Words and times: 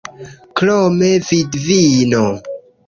Krome, 0.61 1.11
vidvino. 1.29 2.25